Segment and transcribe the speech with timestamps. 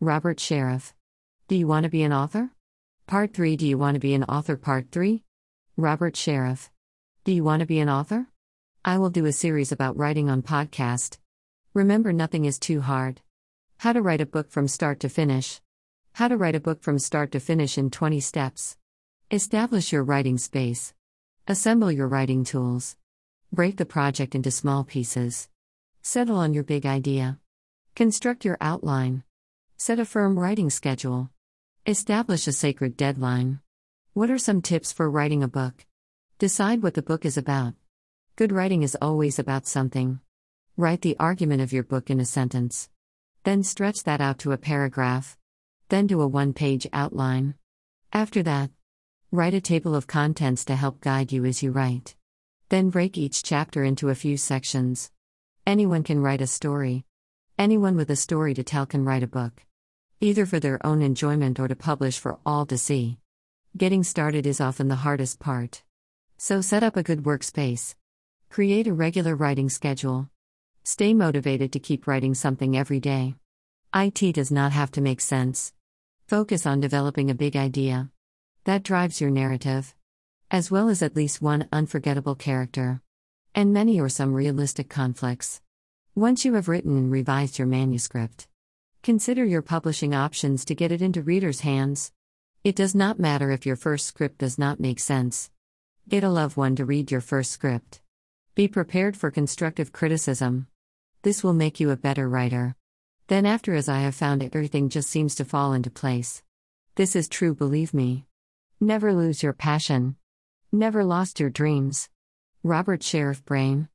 [0.00, 0.94] Robert Sheriff.
[1.48, 2.50] Do you want to be an author?
[3.06, 4.54] Part 3 Do you want to be an author?
[4.54, 5.22] Part 3.
[5.78, 6.70] Robert Sheriff.
[7.24, 8.26] Do you want to be an author?
[8.84, 11.16] I will do a series about writing on podcast.
[11.72, 13.22] Remember, nothing is too hard.
[13.78, 15.62] How to write a book from start to finish.
[16.12, 18.76] How to write a book from start to finish in 20 steps.
[19.30, 20.92] Establish your writing space.
[21.48, 22.98] Assemble your writing tools.
[23.50, 25.48] Break the project into small pieces.
[26.02, 27.38] Settle on your big idea.
[27.94, 29.22] Construct your outline.
[29.78, 31.28] Set a firm writing schedule.
[31.84, 33.60] Establish a sacred deadline.
[34.14, 35.84] What are some tips for writing a book?
[36.38, 37.74] Decide what the book is about.
[38.36, 40.20] Good writing is always about something.
[40.78, 42.88] Write the argument of your book in a sentence.
[43.44, 45.36] Then stretch that out to a paragraph.
[45.90, 47.54] Then do a one page outline.
[48.14, 48.70] After that,
[49.30, 52.16] write a table of contents to help guide you as you write.
[52.70, 55.12] Then break each chapter into a few sections.
[55.66, 57.04] Anyone can write a story.
[57.58, 59.65] Anyone with a story to tell can write a book
[60.20, 63.18] either for their own enjoyment or to publish for all to see.
[63.76, 65.82] Getting started is often the hardest part.
[66.38, 67.94] So set up a good workspace.
[68.48, 70.30] Create a regular writing schedule.
[70.84, 73.34] Stay motivated to keep writing something every day.
[73.94, 75.74] IT does not have to make sense.
[76.26, 78.10] Focus on developing a big idea.
[78.64, 79.94] That drives your narrative.
[80.50, 83.02] As well as at least one unforgettable character.
[83.54, 85.60] And many or some realistic conflicts.
[86.14, 88.48] Once you have written and revised your manuscript,
[89.06, 92.10] Consider your publishing options to get it into readers' hands.
[92.64, 95.48] It does not matter if your first script does not make sense.
[96.08, 98.00] Get a loved one to read your first script.
[98.56, 100.66] Be prepared for constructive criticism.
[101.22, 102.74] This will make you a better writer.
[103.28, 106.42] Then, after, as I have found, everything just seems to fall into place.
[106.96, 108.26] This is true, believe me.
[108.80, 110.16] Never lose your passion.
[110.72, 112.08] Never lost your dreams.
[112.64, 113.88] Robert Sheriff Brain.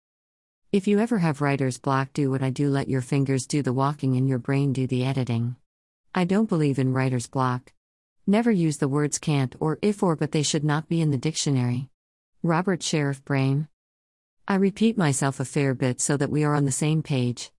[0.71, 3.73] If you ever have writer's block, do what I do let your fingers do the
[3.73, 5.57] walking and your brain do the editing.
[6.15, 7.73] I don't believe in writer's block.
[8.25, 11.17] Never use the words can't or if or but they should not be in the
[11.17, 11.89] dictionary.
[12.41, 13.67] Robert Sheriff Brain.
[14.47, 17.51] I repeat myself a fair bit so that we are on the same page.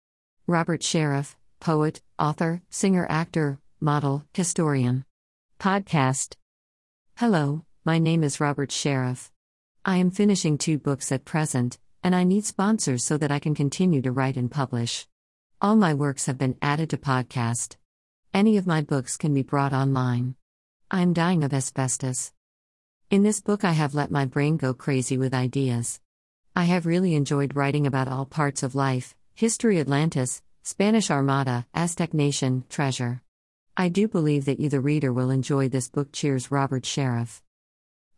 [0.47, 5.05] Robert Sheriff, poet, author, singer, actor, model, historian.
[5.61, 6.37] Podcast.
[7.19, 9.31] Hello, my name is Robert Sheriff.
[9.85, 13.55] I am finishing two books at present, and I need sponsors so that I can
[13.55, 15.07] continue to write and publish.
[15.61, 17.77] All my works have been added to podcast.
[18.35, 20.35] Any of my books can be brought online.
[20.91, 22.33] I'm dying of asbestos.
[23.11, 26.01] In this book, I have let my brain go crazy with ideas.
[26.57, 32.13] I have really enjoyed writing about all parts of life history, Atlantis, Spanish Armada, Aztec
[32.13, 33.23] Nation, treasure.
[33.77, 36.13] I do believe that you, the reader, will enjoy this book.
[36.13, 37.43] Cheers, Robert Sheriff.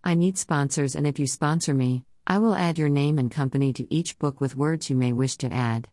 [0.02, 3.74] I need sponsors, and if you sponsor me, I will add your name and company
[3.74, 5.88] to each book with words you may wish to add.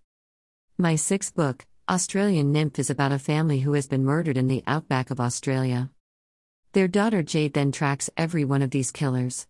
[0.77, 4.63] My sixth book, Australian Nymph, is about a family who has been murdered in the
[4.65, 5.89] outback of Australia.
[6.71, 9.45] Their daughter Jade then tracks every one of these killers.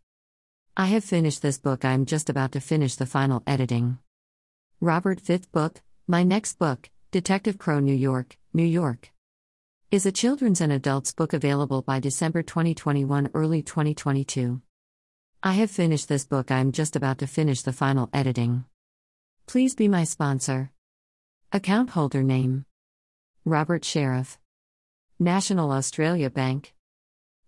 [0.75, 3.99] I have finished this book, I am just about to finish the final editing.
[4.79, 9.11] Robert Fifth book, my next book, Detective Crow New York, New York.
[9.91, 14.61] Is a children's and adults book available by December 2021, early 2022.
[15.43, 18.65] I have finished this book, I am just about to finish the final editing.
[19.47, 20.69] Please be my sponsor.
[21.51, 22.65] Account holder name
[23.43, 24.37] Robert Sheriff.
[25.17, 26.75] National Australia Bank.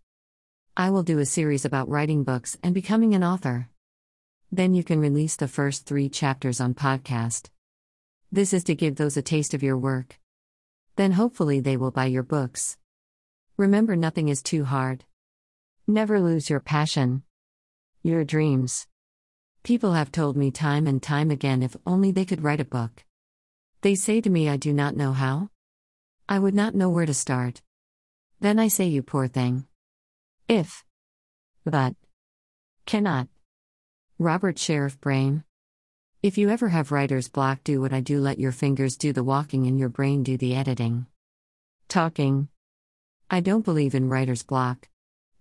[0.79, 3.67] I will do a series about writing books and becoming an author.
[4.51, 7.49] Then you can release the first three chapters on podcast.
[8.31, 10.19] This is to give those a taste of your work.
[10.95, 12.77] Then hopefully they will buy your books.
[13.57, 15.03] Remember, nothing is too hard.
[15.87, 17.23] Never lose your passion.
[18.03, 18.85] Your dreams.
[19.63, 23.03] People have told me time and time again if only they could write a book.
[23.81, 25.49] They say to me, I do not know how.
[26.29, 27.63] I would not know where to start.
[28.39, 29.65] Then I say, You poor thing.
[30.49, 30.85] If.
[31.65, 31.93] But.
[32.85, 33.27] Cannot.
[34.17, 35.43] Robert Sheriff Brain.
[36.23, 39.25] If you ever have writer's block, do what I do let your fingers do the
[39.25, 41.05] walking and your brain do the editing.
[41.89, 42.47] Talking.
[43.29, 44.87] I don't believe in writer's block.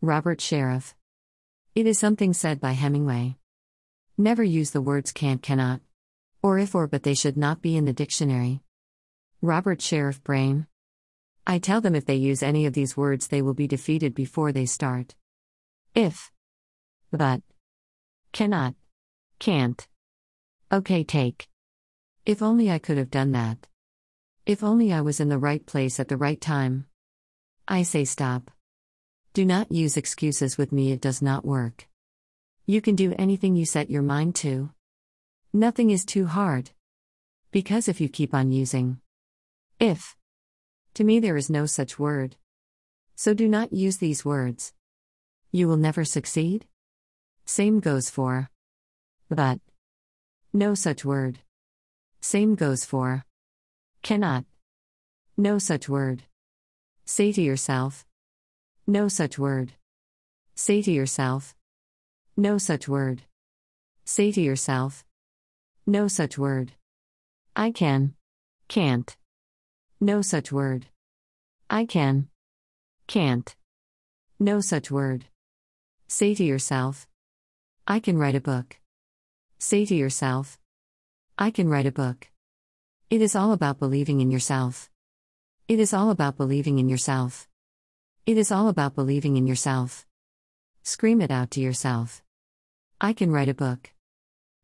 [0.00, 0.96] Robert Sheriff.
[1.76, 3.36] It is something said by Hemingway.
[4.18, 5.82] Never use the words can't, cannot,
[6.42, 8.60] or if or but they should not be in the dictionary.
[9.40, 10.66] Robert Sheriff Brain.
[11.46, 14.50] I tell them if they use any of these words, they will be defeated before
[14.50, 15.14] they start.
[15.94, 16.32] If.
[17.12, 17.42] But.
[18.32, 18.74] Cannot.
[19.38, 19.86] Can't.
[20.72, 21.48] Okay, take.
[22.24, 23.68] If only I could have done that.
[24.44, 26.86] If only I was in the right place at the right time.
[27.68, 28.50] I say stop.
[29.32, 31.86] Do not use excuses with me, it does not work.
[32.66, 34.70] You can do anything you set your mind to.
[35.52, 36.70] Nothing is too hard.
[37.52, 38.98] Because if you keep on using
[39.78, 40.16] if,
[40.96, 42.36] to me there is no such word.
[43.16, 44.72] So do not use these words.
[45.52, 46.64] You will never succeed?
[47.44, 48.50] Same goes for
[49.28, 49.60] but.
[50.54, 51.40] No such word.
[52.22, 53.24] Same goes for
[54.02, 54.46] cannot.
[55.36, 56.22] No such word.
[57.04, 58.06] Say to yourself.
[58.86, 59.72] No such word.
[60.54, 61.54] Say to yourself.
[62.38, 63.20] No such word.
[64.06, 65.04] Say to yourself.
[65.86, 66.72] No such word.
[67.54, 68.14] I can.
[68.68, 69.14] Can't.
[70.00, 70.86] No such word.
[71.70, 72.28] I can.
[73.06, 73.56] Can't.
[74.38, 75.24] No such word.
[76.06, 77.08] Say to yourself.
[77.86, 78.76] I can write a book.
[79.58, 80.58] Say to yourself.
[81.38, 82.28] I can write a book.
[83.08, 84.90] It is all about believing in yourself.
[85.66, 87.48] It is all about believing in yourself.
[88.26, 90.04] It is all about believing in yourself.
[90.82, 92.22] Scream it out to yourself.
[93.00, 93.92] I can write a book.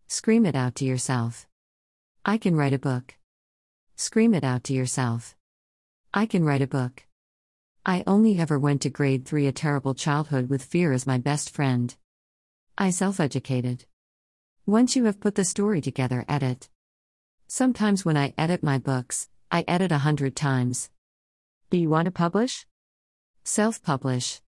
[0.09, 1.47] Scream it out to yourself.
[2.23, 3.15] I can write a book.
[4.03, 5.37] Scream it out to yourself.
[6.13, 7.05] I can write a book.
[7.87, 11.51] I only ever went to grade 3 a terrible childhood with fear as my best
[11.51, 11.95] friend.
[12.77, 13.85] I self educated.
[14.67, 16.69] Once you have put the story together, edit.
[17.47, 20.91] Sometimes when I edit my books, I edit a hundred times.
[21.71, 22.67] Do you want to publish?
[23.45, 24.41] Self publish.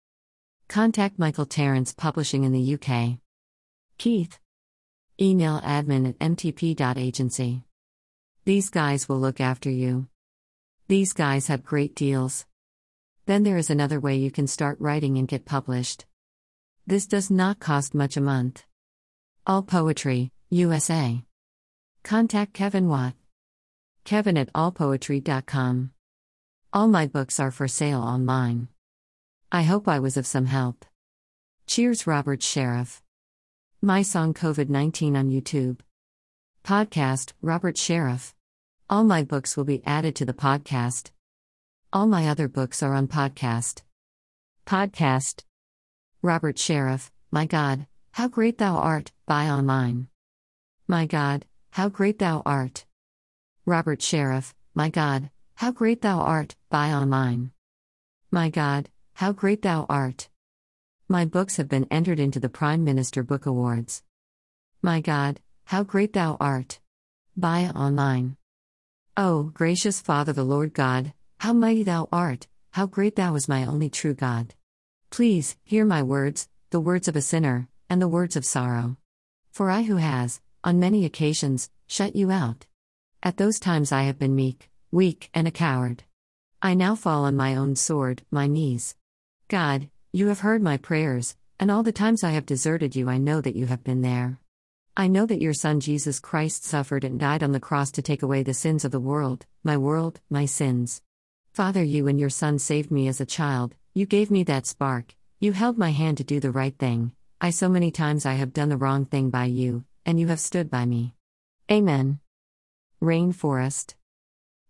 [0.66, 3.18] Contact Michael Terence Publishing in the UK.
[3.98, 4.38] Keith.
[5.20, 7.64] Email admin at mtp.agency.
[8.44, 10.08] These guys will look after you.
[10.88, 12.44] These guys have great deals.
[13.26, 16.06] Then there is another way you can start writing and get published.
[16.84, 18.64] This does not cost much a month.
[19.46, 21.22] All Poetry, USA.
[22.02, 23.14] Contact Kevin Watt.
[24.02, 25.92] Kevin at allpoetry.com.
[26.72, 28.66] All my books are for sale online.
[29.52, 30.84] I hope I was of some help.
[31.68, 33.02] Cheers, Robert Sheriff.
[33.80, 35.78] My song COVID 19 on YouTube.
[36.64, 38.36] Podcast, Robert Sheriff.
[38.88, 41.10] All my books will be added to the podcast.
[41.92, 43.82] All my other books are on podcast.
[44.64, 45.42] Podcast.
[46.22, 50.06] Robert Sheriff, my God, how great thou art, buy online.
[50.86, 52.84] My God, how great thou art.
[53.66, 57.50] Robert Sheriff, my God, how great thou art, buy online.
[58.30, 60.28] My God, how great thou art.
[61.08, 64.04] My books have been entered into the Prime Minister Book Awards.
[64.80, 65.40] My God,
[65.72, 66.80] how great thou art.
[67.34, 68.36] Buy online.
[69.16, 73.64] Oh, gracious Father, the Lord God, how mighty thou art, how great thou is my
[73.64, 74.54] only true God.
[75.08, 78.98] Please, hear my words, the words of a sinner, and the words of sorrow.
[79.50, 82.66] For I who has, on many occasions, shut you out.
[83.22, 86.04] At those times I have been meek, weak, and a coward.
[86.60, 88.94] I now fall on my own sword, my knees.
[89.48, 93.16] God, you have heard my prayers, and all the times I have deserted you, I
[93.16, 94.38] know that you have been there.
[94.94, 98.22] I know that your Son Jesus Christ suffered and died on the cross to take
[98.22, 101.00] away the sins of the world, my world, my sins.
[101.54, 105.14] Father, you and your Son saved me as a child, you gave me that spark,
[105.40, 107.12] you held my hand to do the right thing.
[107.40, 110.40] I so many times I have done the wrong thing by you, and you have
[110.40, 111.14] stood by me.
[111.70, 112.20] Amen.
[113.02, 113.94] Rainforest.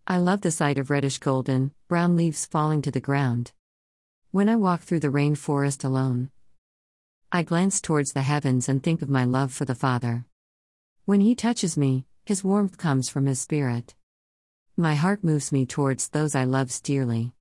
[0.07, 3.51] I love the sight of reddish golden, brown leaves falling to the ground.
[4.31, 6.31] When I walk through the rainforest alone,
[7.35, 10.25] I glance towards the heavens and think of my love for the Father.
[11.05, 13.95] When He touches me, His warmth comes from His Spirit.
[14.77, 17.33] My heart moves me towards those I love dearly.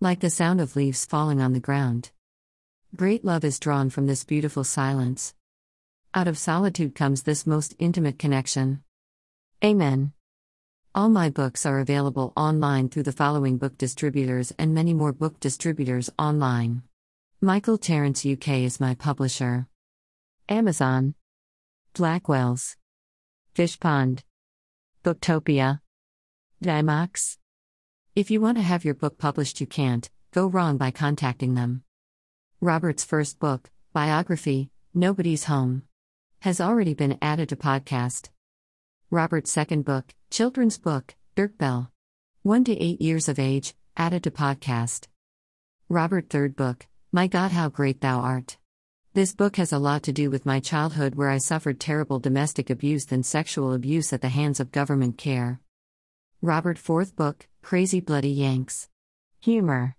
[0.00, 2.12] Like the sound of leaves falling on the ground.
[2.96, 5.34] Great love is drawn from this beautiful silence.
[6.14, 8.82] Out of solitude comes this most intimate connection.
[9.62, 10.14] Amen.
[10.94, 15.38] All my books are available online through the following book distributors and many more book
[15.40, 16.84] distributors online.
[17.42, 19.66] Michael Terence UK is my publisher.
[20.50, 21.14] Amazon.
[21.94, 22.76] Blackwells.
[23.54, 24.24] Fishpond.
[25.02, 25.80] Booktopia.
[26.62, 27.38] Dymocks.
[28.14, 31.82] If you want to have your book published, you can't go wrong by contacting them.
[32.60, 35.84] Robert's first book, biography, Nobody's Home
[36.40, 38.28] has already been added to podcast.
[39.10, 41.90] Robert's second book, children's book, Dirk Bell.
[42.42, 45.06] 1 to 8 years of age, added to podcast.
[45.88, 48.56] Robert third book, My God How Great Thou Art.
[49.14, 52.70] This book has a lot to do with my childhood where I suffered terrible domestic
[52.70, 55.60] abuse and sexual abuse at the hands of government care.
[56.40, 58.88] Robert fourth book, Crazy Bloody Yanks.
[59.40, 59.96] Humor.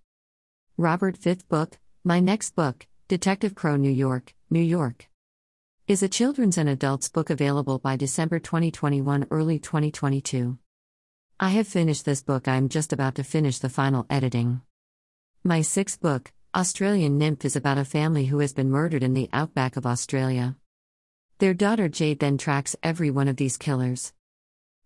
[0.77, 5.09] Robert fifth book, My next book, Detective Crow New York, New York
[5.87, 10.57] is a children's and adults book available by December 2021, early 2022.
[11.41, 14.61] I have finished this book, I am just about to finish the final editing.
[15.43, 19.29] My sixth book, Australian Nymph, is about a family who has been murdered in the
[19.31, 20.57] outback of Australia.
[21.39, 24.11] Their daughter Jade then tracks every one of these killers.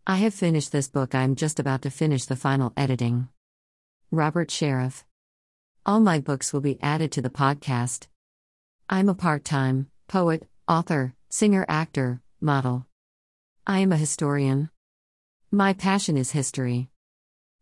[0.05, 3.29] I have finished this book, I am just about to finish the final editing.
[4.11, 5.05] Robert Sheriff.
[5.87, 8.09] All my books will be added to the podcast.
[8.87, 12.85] I'm a part time poet, author, singer, actor, model.
[13.65, 14.69] I am a historian.
[15.49, 16.89] My passion is history.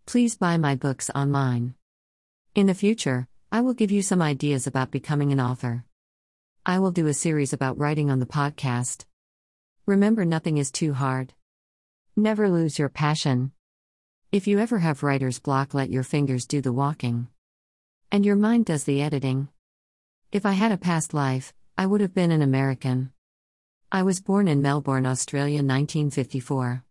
[0.06, 1.76] Please buy my books online.
[2.54, 5.86] In the future, I will give you some ideas about becoming an author.
[6.66, 9.06] I will do a series about writing on the podcast.
[9.86, 11.34] Remember, nothing is too hard.
[12.16, 13.52] Never lose your passion.
[14.32, 17.28] If you ever have writer's block, let your fingers do the walking.
[18.12, 19.50] And your mind does the editing.
[20.32, 23.12] If I had a past life, I would have been an American.
[23.92, 26.84] I was born in Melbourne, Australia, 1954.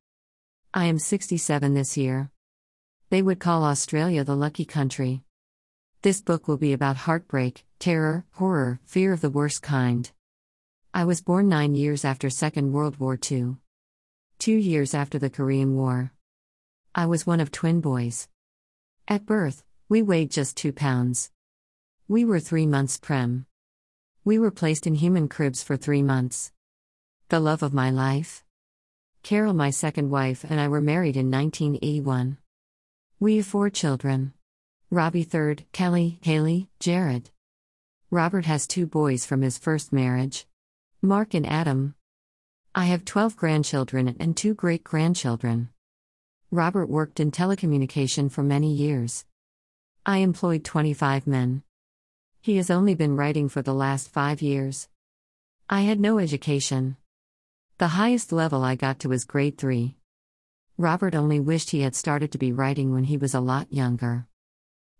[0.73, 2.31] I am 67 this year.
[3.11, 5.25] They would call Australia the lucky country.
[6.03, 10.11] This book will be about heartbreak, terror, horror, fear of the worst kind.
[10.93, 13.59] I was born nine years after Second World War II.
[14.41, 16.13] Two years after the Korean War.
[16.93, 18.27] I was one of twin boys.
[19.07, 21.31] At birth, we weighed just two pounds.
[22.09, 23.47] We were three months prem.
[24.25, 26.51] We were placed in humidicribs for three months.
[27.29, 28.43] The love of my life?
[29.23, 32.39] Carol, my second wife, and I were married in 1981.
[33.21, 34.35] We have four children
[34.93, 37.31] Robbie, third, Kelly, Haley, Jared.
[38.11, 40.45] Robert has two boys from his first marriage
[41.01, 41.95] Mark and Adam.
[42.75, 45.71] I have 12 grandchildren and two great grandchildren.
[46.51, 49.25] Robert worked in telecommunication for many years.
[50.05, 51.63] I employed 25 men.
[52.43, 54.91] He has only been writing for the last five years.
[55.71, 56.99] I had no education.
[57.79, 59.97] The highest level I got to was grade 3.
[60.77, 64.27] Robert only wished he had started to be writing when he was a lot younger.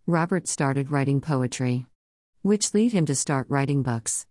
[0.09, 1.87] Robert started writing poetry,
[2.43, 4.27] which lead him to start writing books.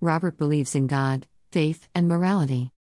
[0.00, 2.72] Robert believes in God, faith, and morality.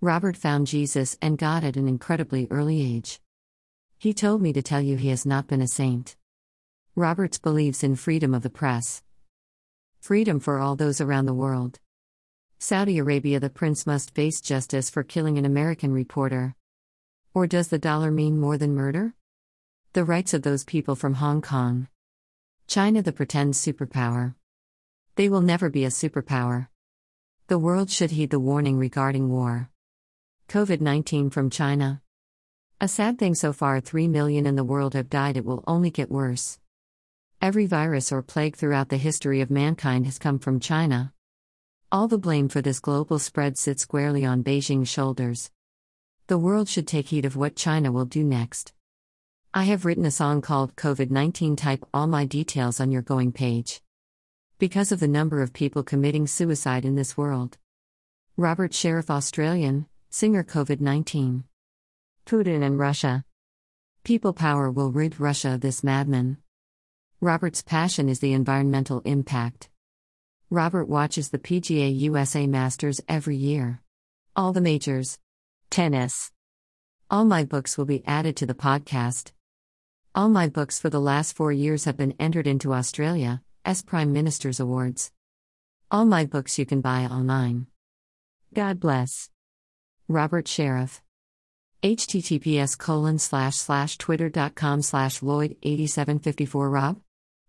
[0.00, 3.20] Robert found Jesus and God at an incredibly early age.
[3.98, 6.14] He told me to tell you he has not been a saint.
[6.94, 9.02] Roberts believes in freedom of the press.
[9.98, 11.80] Freedom for all those around the world.
[12.60, 16.54] Saudi Arabia, the prince must face justice for killing an American reporter.
[17.34, 19.14] Or does the dollar mean more than murder?
[19.92, 21.88] The rights of those people from Hong Kong.
[22.68, 24.36] China, the pretend superpower.
[25.16, 26.68] They will never be a superpower.
[27.48, 29.68] The world should heed the warning regarding war.
[30.48, 32.02] COVID 19 from China.
[32.80, 35.90] A sad thing so far 3 million in the world have died, it will only
[35.90, 36.60] get worse.
[37.42, 41.12] Every virus or plague throughout the history of mankind has come from China.
[41.90, 45.50] All the blame for this global spread sits squarely on Beijing's shoulders.
[46.28, 48.72] The world should take heed of what China will do next.
[49.52, 53.32] I have written a song called COVID 19 Type all my details on your going
[53.32, 53.82] page.
[54.60, 57.58] Because of the number of people committing suicide in this world.
[58.36, 61.42] Robert Sheriff, Australian, singer COVID 19.
[62.26, 63.24] Putin and Russia.
[64.04, 66.36] People power will rid Russia of this madman.
[67.20, 69.68] Robert's passion is the environmental impact.
[70.48, 73.82] Robert watches the PGA USA Masters every year.
[74.36, 75.18] All the majors.
[75.70, 76.30] Tennis.
[77.10, 79.32] All my books will be added to the podcast.
[80.12, 84.12] All my books for the last four years have been entered into Australia as Prime
[84.12, 85.12] Minister's Awards.
[85.88, 87.68] All my books you can buy online.
[88.52, 89.30] God bless.
[90.08, 91.00] Robert Sheriff.
[91.84, 97.00] https colon slash slash twitter.com slash lloyd 8754 rob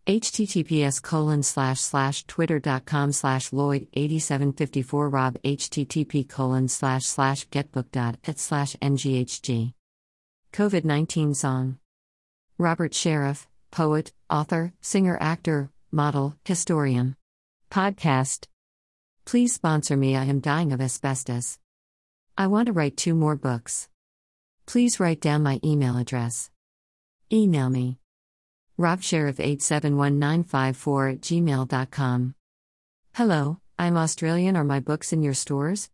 [0.08, 9.74] Https colon slash slash twitter.com slash lloyd 8754 rob http colon slash slash mghg
[10.53, 11.79] covid-19 song.
[12.58, 17.17] Robert sheriff poet author singer actor model historian
[17.69, 18.48] podcast
[19.29, 21.60] Please sponsor me, I am dying of asbestos.
[22.36, 23.88] I want to write two more books.
[24.65, 26.50] Please write down my email address.
[27.31, 28.00] Email me.
[28.79, 32.34] robsheriff871954 at gmail.com.
[33.13, 34.58] Hello, I'm Australian.
[34.58, 35.91] Are my books in your stores?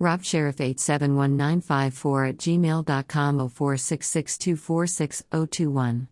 [0.00, 6.06] robsheriff871954 at gmail.com 0466246021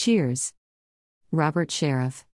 [0.00, 0.54] Cheers.
[1.30, 2.24] Robert Sheriff